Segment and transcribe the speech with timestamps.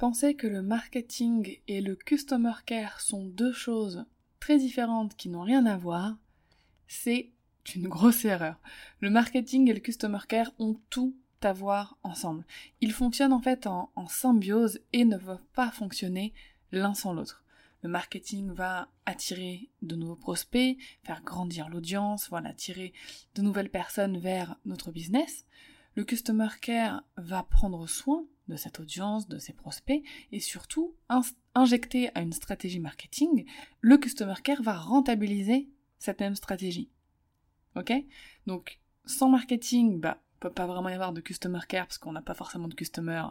[0.00, 4.06] Penser que le marketing et le customer care sont deux choses
[4.38, 6.16] très différentes qui n'ont rien à voir,
[6.88, 7.28] c'est
[7.74, 8.58] une grosse erreur.
[9.00, 12.46] Le marketing et le customer care ont tout à voir ensemble.
[12.80, 16.32] Ils fonctionnent en fait en, symbiose et ne peuvent pas fonctionner
[16.72, 17.44] l'un sans l'autre.
[17.82, 22.94] Le marketing va attirer de nouveaux prospects, faire grandir l'audience, voilà, attirer
[23.34, 25.44] de nouvelles personnes vers notre business.
[25.94, 30.94] Le customer care va prendre soin de cette audience, de ses prospects, et surtout
[31.54, 33.46] injecter à une stratégie marketing,
[33.80, 36.90] le customer care va rentabiliser cette même stratégie.
[37.76, 37.92] Ok?
[38.46, 42.22] Donc, sans marketing, bah, peut pas vraiment y avoir de customer care parce qu'on n'a
[42.22, 43.24] pas forcément de customer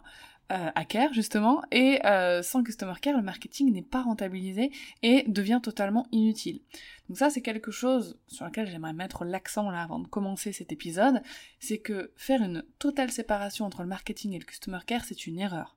[0.52, 4.71] euh, à care justement et euh, sans customer care le marketing n'est pas rentabilisé
[5.02, 6.61] et devient totalement inutile.
[7.07, 10.71] Donc ça c'est quelque chose sur lequel j'aimerais mettre l'accent là avant de commencer cet
[10.71, 11.21] épisode,
[11.59, 15.39] c'est que faire une totale séparation entre le marketing et le customer care c'est une
[15.39, 15.75] erreur.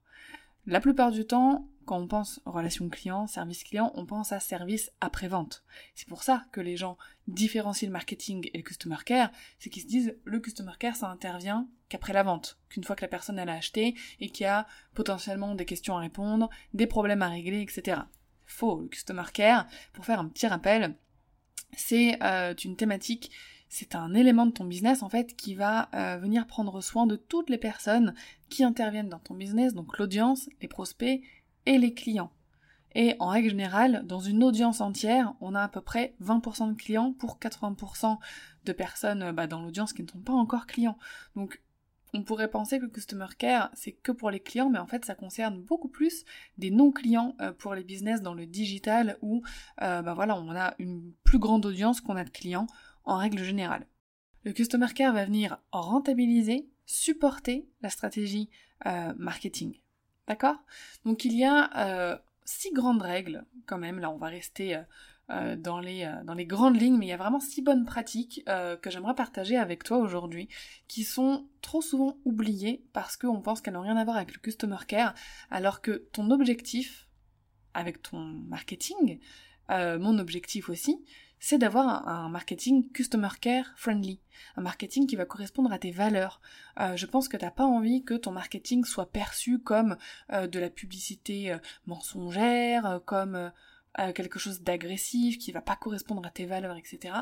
[0.66, 4.90] La plupart du temps, quand on pense relation client, service client, on pense à service
[5.00, 5.64] après-vente.
[5.94, 9.82] C'est pour ça que les gens différencient le marketing et le customer care, c'est qu'ils
[9.82, 13.38] se disent le customer care ça intervient qu'après la vente, qu'une fois que la personne
[13.38, 17.28] elle a acheté et qu'il y a potentiellement des questions à répondre, des problèmes à
[17.28, 18.02] régler, etc.
[18.46, 20.96] Faux, le customer care, pour faire un petit rappel,
[21.76, 23.30] c'est euh, une thématique
[23.74, 27.16] c'est un élément de ton business en fait qui va euh, venir prendre soin de
[27.16, 28.12] toutes les personnes
[28.50, 31.22] qui interviennent dans ton business, donc l'audience, les prospects
[31.66, 32.32] et les clients.
[32.94, 36.74] Et en règle générale, dans une audience entière, on a à peu près 20% de
[36.74, 38.18] clients pour 80%
[38.64, 40.98] de personnes bah, dans l'audience qui ne sont pas encore clients.
[41.34, 41.62] Donc
[42.14, 45.04] on pourrait penser que le customer care c'est que pour les clients, mais en fait
[45.04, 46.24] ça concerne beaucoup plus
[46.58, 49.42] des non-clients euh, pour les business dans le digital où
[49.80, 52.66] euh, bah voilà on a une plus grande audience qu'on a de clients
[53.04, 53.86] en règle générale.
[54.44, 58.50] Le Customer Care va venir rentabiliser, supporter la stratégie
[58.86, 59.78] euh, marketing.
[60.28, 60.56] D'accord?
[61.04, 64.80] Donc il y a euh, six grandes règles quand même, là on va rester
[65.30, 68.44] euh, dans, les, dans les grandes lignes, mais il y a vraiment six bonnes pratiques
[68.46, 70.48] que j'aimerais partager avec toi aujourd'hui,
[70.88, 74.40] qui sont trop souvent oubliées parce qu'on pense qu'elles n'ont rien à voir avec le
[74.40, 75.14] Customer Care,
[75.50, 77.08] alors que ton objectif
[77.74, 79.18] avec ton marketing,
[79.68, 81.02] mon objectif aussi,
[81.44, 84.20] c'est d'avoir un, marketing customer care friendly,
[84.56, 86.40] un marketing qui va correspondre à tes valeurs.
[86.78, 89.96] Euh, je pense que t'as pas envie que ton marketing soit perçu comme
[90.32, 93.52] euh, de la publicité euh, mensongère, comme
[94.14, 97.14] quelque chose d'agressif qui va pas correspondre à tes valeurs, etc.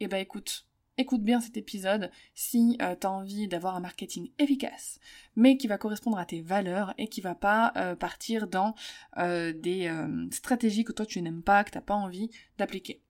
[0.00, 0.66] Et eh ben écoute,
[0.98, 4.98] écoute bien cet épisode si tu as envie d'avoir un marketing efficace,
[5.36, 8.74] mais qui va correspondre à tes valeurs et qui va pas partir dans
[9.16, 9.90] des
[10.30, 13.00] stratégies que toi tu n'aimes pas, que t'as pas envie d'appliquer.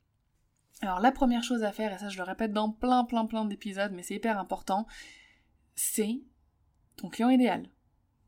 [0.80, 3.44] Alors la première chose à faire, et ça je le répète dans plein plein plein
[3.44, 4.86] d'épisodes, mais c'est hyper important,
[5.74, 6.22] c'est
[6.96, 7.68] ton client idéal.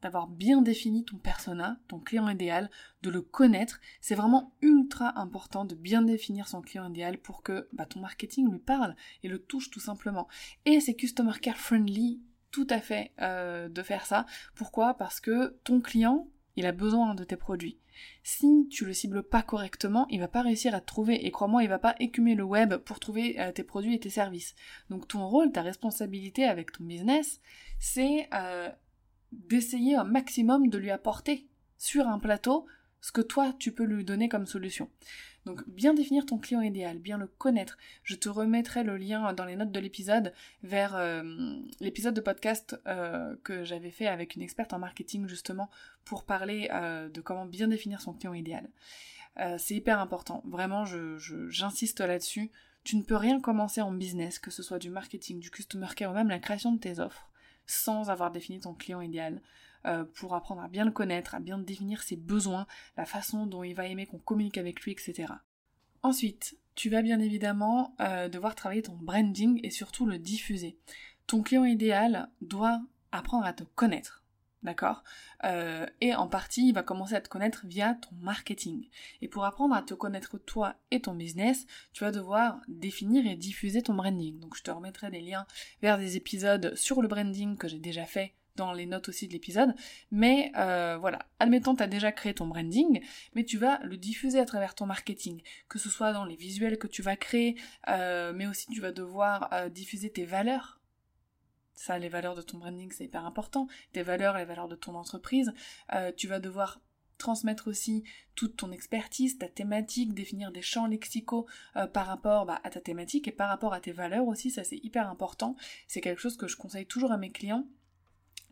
[0.03, 2.71] D'avoir bien défini ton persona, ton client idéal,
[3.03, 3.81] de le connaître.
[4.01, 8.51] C'est vraiment ultra important de bien définir son client idéal pour que bah, ton marketing
[8.51, 10.27] lui parle et le touche tout simplement.
[10.65, 14.25] Et c'est customer care friendly tout à fait euh, de faire ça.
[14.55, 14.95] Pourquoi?
[14.95, 17.79] Parce que ton client, il a besoin de tes produits.
[18.23, 21.63] Si tu le cibles pas correctement, il va pas réussir à te trouver et crois-moi,
[21.63, 24.55] il va pas écumer le web pour trouver euh, tes produits et tes services.
[24.89, 27.41] Donc ton rôle, ta responsabilité avec ton business,
[27.79, 28.69] c'est euh,
[29.33, 31.47] d'essayer un maximum de lui apporter
[31.79, 32.67] sur un plateau
[33.01, 34.89] ce que toi tu peux lui donner comme solution.
[35.47, 37.79] Donc bien définir ton client idéal, bien le connaître.
[38.03, 41.23] Je te remettrai le lien dans les notes de l'épisode vers euh,
[41.81, 45.71] l'épisode de podcast euh, que j'avais fait avec une experte en marketing justement
[46.05, 48.69] pour parler euh, de comment bien définir son client idéal.
[49.57, 52.51] c'est hyper important, vraiment j'insiste là-dessus.
[52.85, 56.11] Tu ne peux rien commencer en business, que ce soit du marketing, du customer care
[56.11, 57.31] ou même la création de tes offres,
[57.67, 59.41] sans avoir défini ton client idéal.
[59.87, 62.67] Euh, pour apprendre à bien le connaître, à bien définir ses besoins,
[62.99, 65.33] la façon dont il va aimer qu'on communique avec lui, etc.
[66.03, 70.79] Ensuite, tu vas bien évidemment euh, devoir travailler ton branding et surtout le diffuser.
[71.27, 72.83] Ton client idéal doit
[73.13, 74.23] apprendre à te connaître.
[74.63, 75.03] D'accord?
[75.45, 78.89] Euh, Et en partie, il va commencer à te connaître via ton marketing.
[79.23, 83.37] Et pour apprendre à te connaître toi et ton business, tu vas devoir définir et
[83.37, 84.39] diffuser ton branding.
[84.39, 85.47] Donc je te remettrai des liens
[85.81, 89.33] vers des épisodes sur le branding que j'ai déjà fait dans les notes aussi de
[89.33, 89.75] l'épisode.
[90.11, 93.01] Mais euh, voilà, admettons tu as déjà créé ton branding,
[93.35, 96.79] mais tu vas le diffuser à travers ton marketing, que ce soit dans les visuels
[96.79, 97.57] que tu vas créer,
[97.89, 100.81] euh, mais aussi tu vas devoir diffuser tes valeurs
[101.81, 103.67] ça, les valeurs de ton branding, c'est hyper important.
[103.93, 105.51] Tes valeurs, les valeurs de ton entreprise.
[105.95, 106.79] Euh, tu vas devoir
[107.17, 108.05] transmettre aussi
[108.35, 111.47] toute ton expertise, ta thématique, définir des champs lexicaux
[111.77, 114.63] euh, par rapport bah, à ta thématique et par rapport à tes valeurs aussi, ça
[114.63, 115.57] c'est hyper important.
[115.89, 117.67] C'est quelque chose que je conseille toujours à mes clients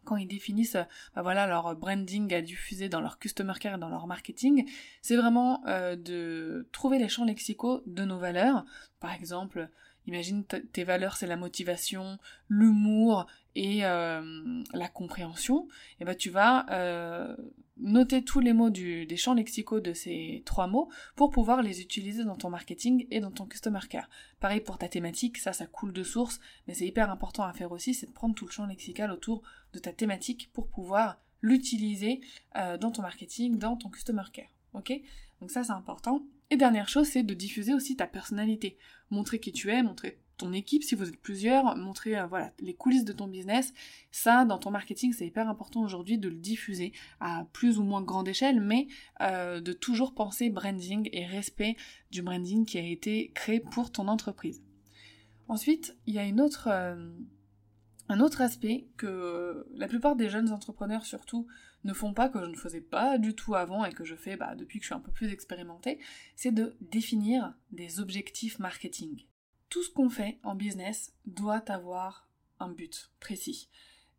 [0.08, 0.78] quand ils définissent
[1.14, 4.66] bah, voilà leur branding à diffuser dans leur customer care et dans leur marketing,
[5.02, 8.64] c'est vraiment euh, de trouver les champs lexicaux de nos valeurs.
[9.00, 9.68] Par exemple,
[10.08, 12.18] Imagine tes valeurs, c'est la motivation,
[12.48, 13.26] l'humour
[13.58, 15.68] et euh, la compréhension.
[15.98, 17.36] Et ben tu vas euh,
[17.76, 22.24] noter tous les mots des champs lexicaux de ces trois mots pour pouvoir les utiliser
[22.24, 24.08] dans ton marketing et dans ton customer care.
[24.38, 26.38] Pareil pour ta thématique, ça, ça coule de source,
[26.68, 29.42] mais c'est hyper important à faire aussi, c'est de prendre tout le champ lexical autour
[29.72, 32.20] de ta thématique pour pouvoir l'utiliser
[32.56, 34.50] euh, dans ton marketing, dans ton customer care.
[34.72, 34.92] Ok?
[35.40, 36.22] Donc ça, c'est important.
[36.50, 38.78] Et dernière chose, c'est de diffuser aussi ta personnalité.
[39.10, 42.72] Montrer qui tu es, montrer ton équipe si vous êtes plusieurs, montrer euh, voilà les
[42.72, 43.74] coulisses de ton business.
[44.10, 48.00] Ça, dans ton marketing, c'est hyper important aujourd'hui de le diffuser à plus ou moins
[48.00, 48.86] grande échelle, mais
[49.20, 51.76] euh, de toujours penser branding et respect
[52.10, 54.62] du branding qui a été créé pour ton entreprise.
[55.48, 57.12] Ensuite, il y a euh,
[58.08, 61.46] un autre aspect que la plupart des jeunes entrepreneurs surtout
[61.84, 64.36] ne font pas, que je ne faisais pas du tout avant et que je fais
[64.36, 65.98] bah, depuis que je suis un peu plus expérimentée,
[66.36, 69.24] c'est de définir des objectifs marketing.
[69.68, 72.28] Tout ce qu'on fait en business doit avoir
[72.60, 73.68] un but précis.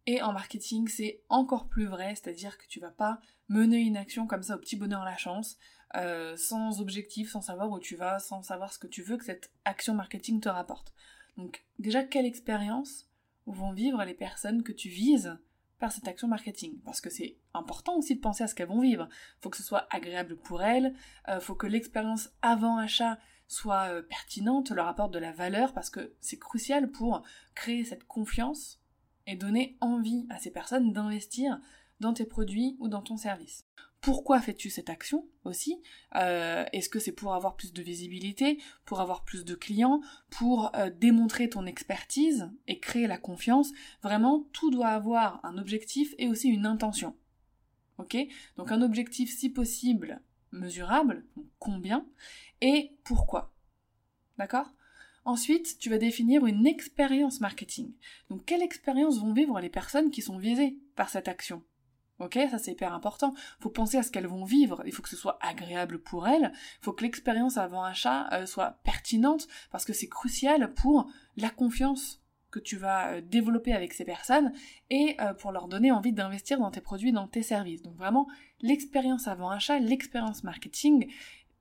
[0.05, 3.19] Et en marketing, c'est encore plus vrai, c'est-à-dire que tu vas pas
[3.49, 5.57] mener une action comme ça au petit bonheur la chance,
[5.95, 9.25] euh, sans objectif, sans savoir où tu vas, sans savoir ce que tu veux que
[9.25, 10.93] cette action marketing te rapporte.
[11.37, 13.09] Donc déjà, quelle expérience
[13.45, 15.37] vont vivre les personnes que tu vises
[15.79, 16.79] par cette action marketing.
[16.85, 19.07] Parce que c'est important aussi de penser à ce qu'elles vont vivre.
[19.41, 20.93] Faut que ce soit agréable pour elles,
[21.27, 23.17] euh, faut que l'expérience avant achat
[23.47, 27.23] soit euh, pertinente, leur apporte de la valeur, parce que c'est crucial pour
[27.55, 28.79] créer cette confiance
[29.25, 31.59] et donner envie à ces personnes d'investir
[31.99, 33.65] dans tes produits ou dans ton service.
[34.01, 35.81] Pourquoi fais-tu cette action aussi?
[36.15, 39.99] Euh, Est-ce que c'est pour avoir plus de visibilité, pour avoir plus de clients,
[40.29, 43.71] pour euh, démontrer ton expertise et créer la confiance?
[44.01, 47.15] Vraiment, tout doit avoir un objectif et aussi une intention.
[47.97, 48.15] Ok?
[48.55, 51.25] Donc un objectif si possible mesurable,
[51.59, 52.05] combien,
[52.61, 53.53] et pourquoi.
[54.37, 54.73] D'accord?
[55.25, 57.93] Ensuite, tu vas définir une expérience marketing.
[58.29, 61.61] Donc quelle expérience vont vivre les personnes qui sont visées par cette action?
[62.19, 63.33] Ok, ça c'est hyper important.
[63.59, 64.83] Faut penser à ce qu'elles vont vivre.
[64.85, 66.51] Il faut que ce soit agréable pour elles.
[66.53, 71.49] Il faut que l'expérience avant achat euh, soit pertinente parce que c'est crucial pour la
[71.49, 72.21] confiance
[72.51, 74.51] que tu vas euh, développer avec ces personnes
[74.89, 77.81] et euh, pour leur donner envie d'investir dans tes produits, dans tes services.
[77.81, 78.27] Donc vraiment,
[78.61, 81.09] l'expérience avant achat, l'expérience marketing,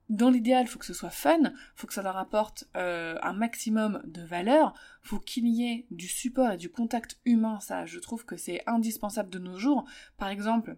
[0.09, 4.01] dans l'idéal, faut que ce soit fun, faut que ça leur apporte euh, un maximum
[4.05, 4.73] de valeur,
[5.03, 8.63] faut qu'il y ait du support et du contact humain, ça je trouve que c'est
[8.67, 9.85] indispensable de nos jours.
[10.17, 10.77] Par exemple,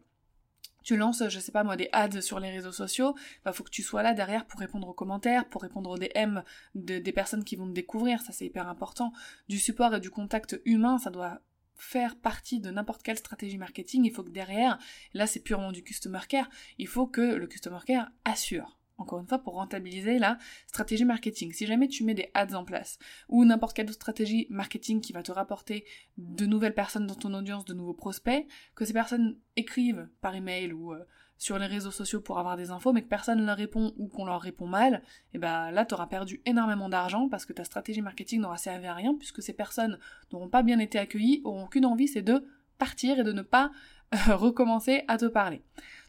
[0.84, 3.70] tu lances, je sais pas moi, des ads sur les réseaux sociaux, bah faut que
[3.70, 6.40] tu sois là derrière pour répondre aux commentaires, pour répondre aux DM
[6.76, 9.14] des personnes qui vont te découvrir, ça c'est hyper important.
[9.48, 11.40] Du support et du contact humain, ça doit
[11.76, 14.78] faire partie de n'importe quelle stratégie marketing, il faut que derrière,
[15.14, 19.28] là c'est purement du customer care, il faut que le customer care assure encore une
[19.28, 21.52] fois, pour rentabiliser la stratégie marketing.
[21.52, 22.98] Si jamais tu mets des ads en place,
[23.30, 25.86] ou n'importe quelle autre stratégie marketing qui va te rapporter
[26.18, 30.72] de nouvelles personnes dans ton audience, de nouveaux prospects, que ces personnes écrivent par email
[30.74, 31.04] ou euh,
[31.38, 34.08] sur les réseaux sociaux pour avoir des infos, mais que personne ne leur répond ou
[34.08, 35.02] qu'on leur répond mal,
[35.34, 38.86] et ben là, tu auras perdu énormément d'argent parce que ta stratégie marketing n'aura servi
[38.86, 39.98] à rien, puisque ces personnes
[40.32, 42.46] n'auront pas bien été accueillies, auront qu'une envie, c'est de
[42.78, 43.72] partir et de ne pas
[44.14, 45.64] euh, recommencer à te parler.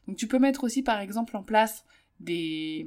[0.07, 1.85] Donc tu peux mettre aussi par exemple en place
[2.23, 2.87] des,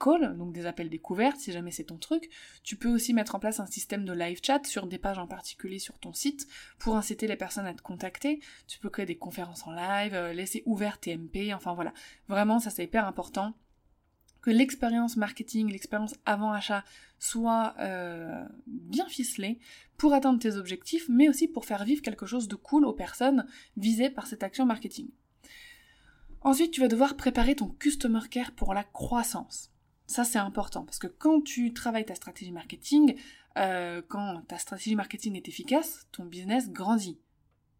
[0.00, 2.28] calls, donc des appels découvertes, si jamais c'est ton truc.
[2.62, 5.26] Tu peux aussi mettre en place un système de live chat sur des pages en
[5.26, 6.46] particulier sur ton site
[6.78, 8.40] pour inciter les personnes à te contacter.
[8.66, 11.92] Tu peux créer des conférences en live, euh, laisser ouvert tes MP, enfin voilà.
[12.28, 13.54] Vraiment, ça c'est hyper important
[14.46, 16.84] que l'expérience marketing, l'expérience avant achat
[17.18, 19.58] soit euh, bien ficelée
[19.96, 23.46] pour atteindre tes objectifs, mais aussi pour faire vivre quelque chose de cool aux personnes
[23.76, 25.08] visées par cette action marketing.
[26.46, 29.72] Ensuite, tu vas devoir préparer ton customer care pour la croissance.
[30.06, 33.16] Ça, c'est important parce que quand tu travailles ta stratégie marketing,
[33.58, 37.18] euh, quand ta stratégie marketing est efficace, ton business grandit.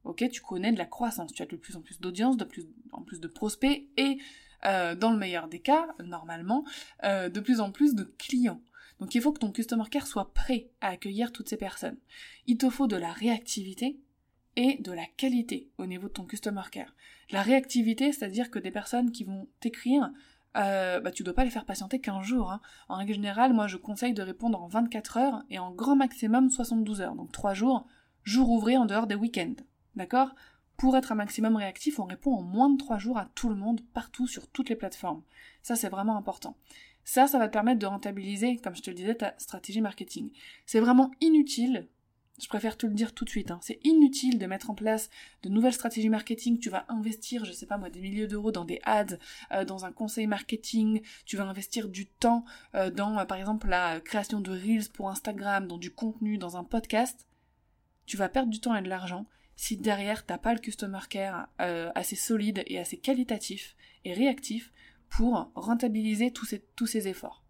[0.02, 2.66] Ok, tu connais de la croissance, tu as de plus en plus d'audience, de plus
[2.90, 4.18] en plus de prospects et
[4.64, 6.64] euh, dans le meilleur des cas, normalement,
[7.04, 8.61] euh, de plus en plus de clients.
[8.99, 11.99] Donc il faut que ton customer care soit prêt à accueillir toutes ces personnes.
[12.49, 14.00] Il te faut de la réactivité
[14.56, 16.92] et de la qualité au niveau de ton customer care.
[17.30, 20.11] La réactivité, c'est-à-dire que des personnes qui vont t'écrire,
[20.56, 22.50] euh, bah, tu dois pas les faire patienter 15 jours.
[22.50, 22.61] Hein.
[22.88, 26.50] En règle générale, moi je conseille de répondre en 24 heures et en grand maximum
[26.50, 27.14] 72 heures.
[27.14, 27.87] Donc 3 jours,
[28.23, 29.56] jour ouvré en dehors des week-ends.
[29.97, 30.35] D'accord?
[30.76, 33.54] Pour être un maximum réactif, on répond en moins de 3 jours à tout le
[33.54, 35.23] monde, partout, sur toutes les plateformes.
[35.62, 36.56] Ça, c'est vraiment important.
[37.04, 40.30] Ça, ça va te permettre de rentabiliser, comme je te le disais, ta stratégie marketing.
[40.66, 41.88] C'est vraiment inutile
[42.38, 43.59] je préfère te le dire tout de suite, hein.
[43.62, 45.11] c'est inutile de mettre en place
[45.43, 48.64] de nouvelles stratégies marketing, tu vas investir, je sais pas moi, des milliers d'euros dans
[48.64, 49.16] des ads,
[49.52, 53.69] euh, dans un conseil marketing, tu vas investir du temps euh, dans, euh, par exemple,
[53.69, 57.26] la création de Reels pour Instagram, dans du contenu, dans un podcast,
[58.05, 59.26] tu vas perdre du temps et de l'argent
[59.57, 63.75] si derrière t'as pas le customer care assez solide et assez qualitatif
[64.05, 64.71] et réactif
[65.09, 67.46] pour rentabiliser tous ces efforts.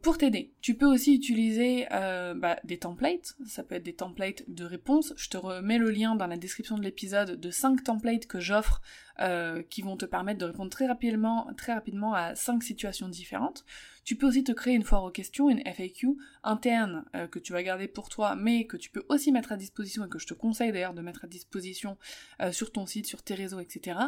[0.00, 4.44] Pour t'aider, tu peux aussi utiliser euh, bah, des templates, ça peut être des templates
[4.48, 5.12] de réponses.
[5.16, 8.80] Je te remets le lien dans la description de l'épisode de 5 templates que j'offre
[9.20, 13.64] euh, qui vont te permettre de répondre très rapidement, à 5 situations différentes.
[14.04, 17.52] Tu peux aussi te créer une foire aux questions, une FAQ interne euh, que tu
[17.52, 20.26] vas garder pour toi, mais que tu peux aussi mettre à disposition et que je
[20.26, 21.98] te conseille d'ailleurs de mettre à disposition
[22.52, 23.98] sur ton site, sur tes réseaux, etc.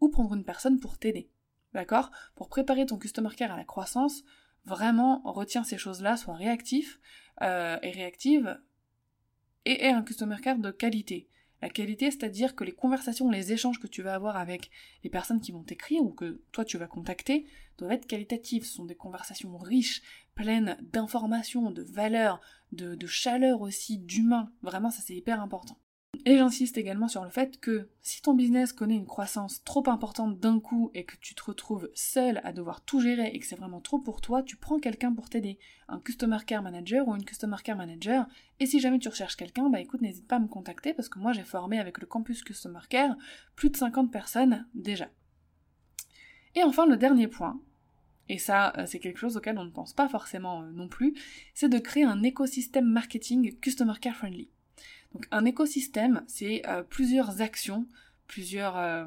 [0.00, 1.28] Ou prendre une personne pour t'aider.
[1.72, 2.12] D'accord?
[2.36, 4.22] Pour préparer ton customer care à la croissance,
[4.64, 7.00] vraiment retiens ces choses-là, sois réactif
[7.42, 8.60] euh, et réactive
[9.64, 11.28] et aie un customer care de qualité.
[11.62, 14.70] La qualité, c'est-à-dire que les conversations, les échanges que tu vas avoir avec
[15.02, 17.46] les personnes qui vont t'écrire ou que toi tu vas contacter
[17.78, 18.66] doivent être qualitatifs.
[18.66, 20.02] Ce sont des conversations riches,
[20.34, 22.40] pleines d'informations, de valeurs,
[22.72, 24.52] de, de chaleur aussi, d'humain.
[24.60, 25.78] Vraiment, ça c'est hyper important.
[26.26, 30.40] Et j'insiste également sur le fait que si ton business connaît une croissance trop importante
[30.40, 33.56] d'un coup et que tu te retrouves seul à devoir tout gérer et que c'est
[33.56, 37.26] vraiment trop pour toi, tu prends quelqu'un pour t'aider, un Customer Care Manager ou une
[37.26, 38.26] Customer Care Manager.
[38.58, 41.18] Et si jamais tu recherches quelqu'un, bah écoute, n'hésite pas à me contacter parce que
[41.18, 43.16] moi j'ai formé avec le campus Customer Care
[43.54, 45.10] plus de 50 personnes déjà.
[46.54, 47.60] Et enfin, le dernier point,
[48.30, 51.14] et ça euh, c'est quelque chose auquel on ne pense pas forcément euh, non plus,
[51.52, 54.48] c'est de créer un écosystème marketing Customer Care Friendly.
[55.14, 57.86] Donc un écosystème, c'est euh, plusieurs actions,
[58.26, 59.06] plusieurs euh,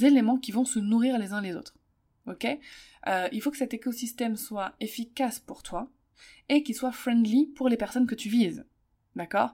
[0.00, 1.74] éléments qui vont se nourrir les uns les autres.
[2.26, 2.46] Ok?
[3.06, 5.88] Euh, Il faut que cet écosystème soit efficace pour toi
[6.48, 8.64] et qu'il soit friendly pour les personnes que tu vises.
[9.14, 9.52] D'accord?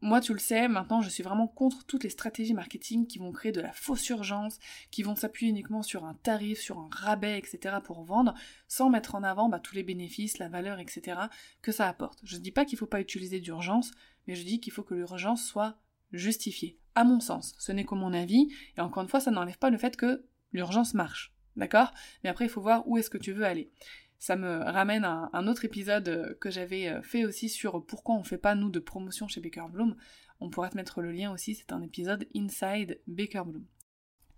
[0.00, 3.30] Moi, tu le sais, maintenant, je suis vraiment contre toutes les stratégies marketing qui vont
[3.30, 4.58] créer de la fausse urgence,
[4.90, 7.76] qui vont s'appuyer uniquement sur un tarif, sur un rabais, etc.
[7.84, 8.34] pour vendre,
[8.66, 11.16] sans mettre en avant bah, tous les bénéfices, la valeur, etc.
[11.62, 12.18] que ça apporte.
[12.24, 13.92] Je ne dis pas qu'il ne faut pas utiliser d'urgence,
[14.26, 15.78] mais je dis qu'il faut que l'urgence soit
[16.12, 16.78] justifiée.
[16.94, 19.70] À mon sens, ce n'est que mon avis, et encore une fois, ça n'enlève pas
[19.70, 21.34] le fait que l'urgence marche.
[21.56, 21.92] D'accord?
[22.22, 23.70] Mais après, il faut voir où est-ce que tu veux aller.
[24.18, 28.24] Ça me ramène à un autre épisode que j'avais euh, fait aussi sur pourquoi on
[28.24, 29.96] fait pas nous de promotion chez Baker Bloom.
[30.40, 33.66] On pourra te mettre le lien aussi, c'est un épisode Inside Baker Bloom.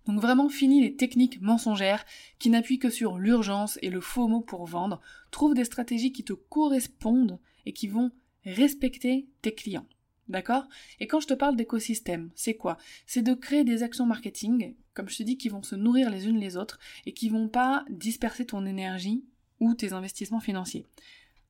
[0.05, 2.05] Donc vraiment fini les techniques mensongères
[2.39, 5.01] qui n'appuient que sur l'urgence et le faux mot pour vendre.
[5.31, 8.11] Trouve des stratégies qui te correspondent et qui vont
[8.47, 9.85] respecter tes clients.
[10.29, 10.67] D'accord?
[10.99, 12.77] Et quand je te parle d'écosystème, c'est quoi?
[13.05, 16.27] C'est de créer des actions marketing, comme je te dis, qui vont se nourrir les
[16.27, 19.23] unes les autres et qui vont pas disperser ton énergie
[19.59, 20.85] ou tes investissements financiers.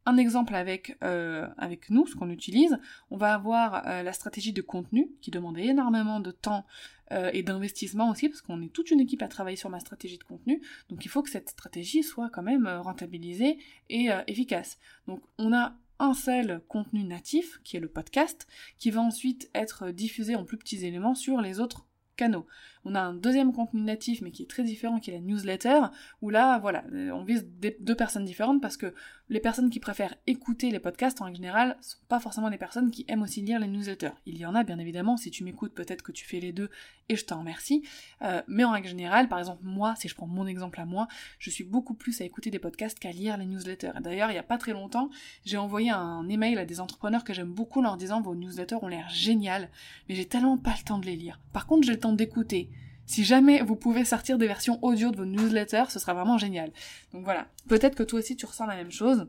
[0.05, 1.47] Un exemple avec, euh,
[1.89, 2.77] nous, ce qu'on utilise,
[3.11, 6.65] on va avoir euh, la stratégie de contenu qui demande énormément de temps
[7.11, 10.17] euh, et d'investissement aussi, parce qu'on est toute une équipe à travailler sur ma stratégie
[10.17, 13.57] de contenu, donc il faut que cette stratégie soit quand même rentabilisée
[13.89, 14.77] et efficace.
[15.07, 19.89] Donc on a un seul contenu natif, qui est le podcast, qui va ensuite être
[19.89, 21.85] diffusé en plus petits éléments sur les autres
[22.15, 22.47] canaux.
[22.89, 25.81] On a un deuxième contenu natif, mais qui est très différent, qui est la newsletter,
[26.21, 27.45] où là, voilà, on vise
[27.81, 28.93] deux personnes différentes parce que
[29.29, 33.03] les personnes qui préfèrent écouter les podcasts, en général, sont pas forcément des personnes qui
[33.09, 34.13] aiment aussi lire les newsletters.
[34.25, 36.69] Il y en a, bien évidemment, si tu m'écoutes, peut-être que tu fais les deux,
[37.09, 37.83] et je t'en remercie.
[38.21, 41.09] Euh, mais en règle générale, par exemple, moi, si je prends mon exemple à moi,
[41.39, 43.91] je suis beaucoup plus à écouter des podcasts qu'à lire les newsletters.
[43.99, 45.09] D'ailleurs, il y a pas très longtemps,
[45.43, 48.87] j'ai envoyé un email à des entrepreneurs que j'aime beaucoup, leur disant vos newsletters ont
[48.87, 49.69] l'air génial,
[50.07, 51.41] mais j'ai tellement pas le temps de les lire.
[51.51, 52.69] Par contre, j'ai le temps d'écouter.
[53.07, 56.71] Si jamais vous pouvez sortir des versions audio de vos newsletters, ce sera vraiment génial.
[57.13, 59.27] Donc voilà, peut-être que toi aussi tu ressens la même chose.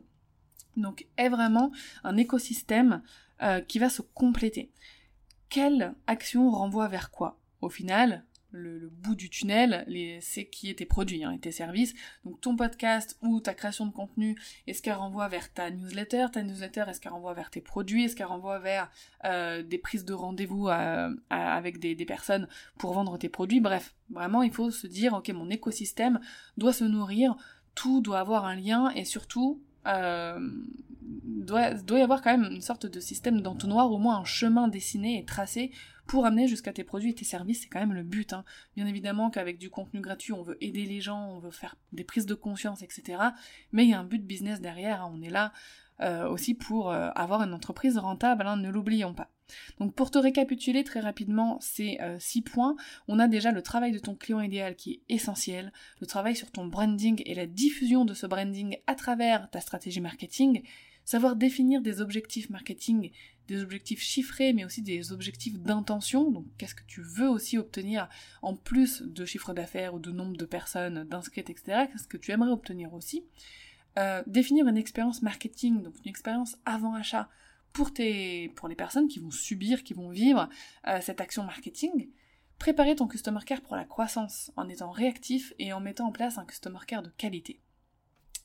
[0.75, 1.71] Donc est vraiment
[2.03, 3.01] un écosystème
[3.41, 4.69] euh, qui va se compléter.
[5.47, 7.39] Quelle action renvoie vers quoi?
[7.61, 9.85] Au final, le, bout du tunnel,
[10.21, 11.93] c'est qui est tes produits hein, et tes services.
[12.25, 14.37] Donc ton podcast ou ta création de contenu,
[14.67, 16.27] est-ce qu'elle renvoie vers ta newsletter?
[16.31, 18.05] Ta newsletter, est-ce qu'elle renvoie vers tes produits?
[18.05, 18.91] Est-ce qu'elle renvoie vers
[19.25, 20.69] euh, des prises de rendez-vous
[21.29, 23.59] avec des, personnes pour vendre tes produits?
[23.59, 26.19] Bref, vraiment, il faut se dire, ok, mon écosystème
[26.57, 27.35] doit se nourrir,
[27.75, 29.61] tout doit avoir un lien et surtout...
[29.87, 30.39] Euh,
[31.23, 34.67] doit, doit y avoir quand même une sorte de système d'entonnoir, au moins un chemin
[34.67, 35.71] dessiné et tracé
[36.09, 38.33] pour amener jusqu'à tes produits et tes services, c'est quand même le but.
[38.33, 38.43] Hein.
[38.75, 42.03] Bien évidemment qu'avec du contenu gratuit, on veut aider les gens, on veut faire des
[42.03, 43.21] prises de conscience, etc.
[43.71, 45.13] Mais il y a un but business derrière, hein.
[45.15, 45.53] on est là
[46.01, 49.29] euh, aussi pour euh, avoir une entreprise rentable, hein, ne l'oublions pas.
[49.79, 52.75] Donc pour te récapituler très rapidement ces euh, six points,
[53.07, 56.49] on a déjà le travail de ton client idéal qui est essentiel, le travail sur
[56.49, 60.63] ton branding et la diffusion de ce branding à travers ta stratégie marketing,
[61.05, 63.11] savoir définir des objectifs marketing
[63.49, 66.31] des objectifs chiffrés, mais aussi des objectifs d'intention.
[66.31, 68.07] Donc, qu'est-ce que tu veux aussi obtenir
[68.41, 71.85] en plus de chiffre d'affaires ou de nombre de personnes d'inscrites, etc.
[71.91, 73.25] Qu'est-ce que tu aimerais obtenir aussi?
[73.97, 77.29] Euh, Définir une expérience marketing, donc une expérience avant achat
[77.73, 80.49] pour les personnes qui vont subir, qui vont vivre
[80.87, 82.09] euh, cette action marketing.
[82.57, 86.37] Préparer ton customer care pour la croissance en étant réactif et en mettant en place
[86.37, 87.61] un customer care de qualité.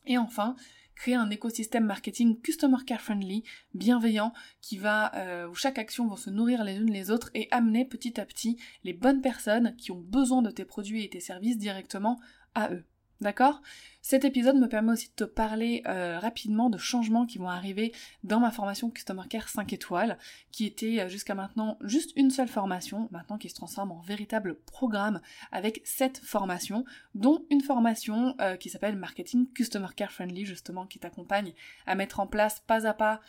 [0.06, 0.54] Et enfin,
[0.94, 6.16] créer un écosystème marketing customer care friendly, bienveillant, qui va euh, où chaque action va
[6.16, 9.90] se nourrir les unes les autres et amener petit à petit les bonnes personnes qui
[9.90, 12.20] ont besoin de tes produits et tes services directement
[12.54, 12.84] à eux.
[13.20, 13.62] D'accord?
[14.02, 17.90] Cet épisode me permet aussi de te parler euh, rapidement de changements qui vont arriver
[18.22, 20.18] dans ma formation Customer Care 5 étoiles,
[20.52, 24.56] qui était euh, jusqu'à maintenant juste une seule formation, maintenant qui se transforme en véritable
[24.56, 30.86] programme avec sept formations, dont une formation euh, qui s'appelle Marketing Customer Care Friendly, justement,
[30.86, 31.54] qui t'accompagne
[31.86, 33.20] à mettre en place pas à pas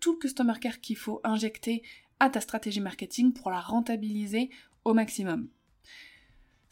[0.00, 1.82] tout le Customer Care qu'il faut injecter
[2.18, 4.50] à ta stratégie marketing pour la rentabiliser
[4.84, 5.48] au maximum.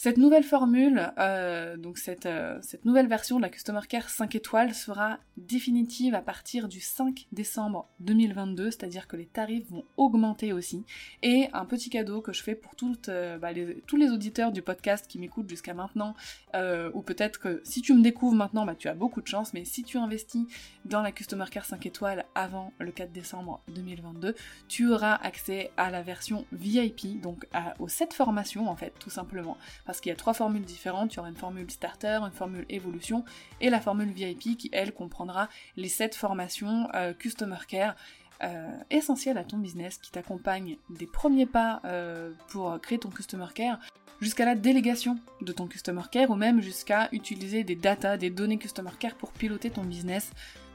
[0.05, 4.35] Cette nouvelle formule, euh, donc cette, euh, cette, nouvelle version de la Customer Care 5
[4.35, 10.53] étoiles sera définitive à partir du 5 décembre 2022, c'est-à-dire que les tarifs vont augmenter
[10.53, 10.85] aussi.
[11.23, 12.75] Et un petit cadeau que je fais pour
[13.09, 16.15] euh, bah, les, tous les auditeurs du podcast qui m'écoutent jusqu'à maintenant,
[16.53, 19.65] ou peut-être que si tu me découvres maintenant, bah, tu as beaucoup de chance, mais
[19.65, 20.47] si tu investis
[20.85, 24.35] dans la Customer Care 5 étoiles avant le 4 décembre 2022,
[24.69, 27.47] tu auras accès à la version VIP, donc
[27.79, 29.57] aux 7 formations en fait, tout simplement
[30.01, 31.15] qu'il y a trois formules différentes.
[31.15, 33.25] Il y aura une formule starter, une formule évolution
[33.61, 37.95] et la formule VIP qui, elle, comprendra les sept formations euh, Customer Care
[38.43, 43.47] euh, essentielles à ton business qui t'accompagnent des premiers pas euh, pour créer ton Customer
[43.55, 43.79] Care
[44.21, 48.59] jusqu'à la délégation de ton Customer Care ou même jusqu'à utiliser des data, des données
[48.59, 50.31] Customer Care pour piloter ton business.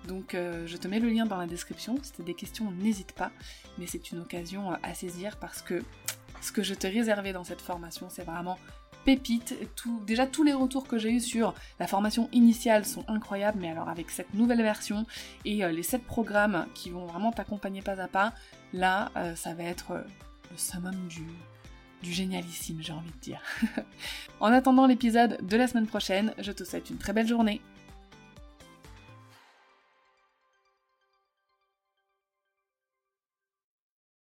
[0.08, 3.12] Donc je te mets le lien dans la description, si tu as des questions n'hésite
[3.12, 3.32] pas,
[3.78, 5.84] mais c'est une occasion à saisir parce que
[6.42, 8.58] ce que je t'ai réservé dans cette formation c'est vraiment
[9.06, 9.56] pépite.
[10.06, 13.90] Déjà, tous les retours que j'ai eu sur la formation initiale sont incroyables, mais alors
[13.90, 15.06] avec cette nouvelle version
[15.46, 18.34] et euh, les 7 programmes qui vont vraiment t'accompagner pas à pas,
[18.74, 20.02] là, euh, ça va être euh,
[20.52, 20.96] le summum
[22.02, 23.42] du génialissime, j'ai envie de dire.
[24.40, 27.62] en attendant l'épisode de la semaine prochaine, je te souhaite une très belle journée.